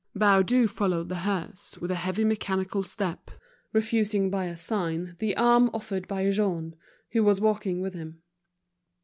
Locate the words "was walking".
7.23-7.81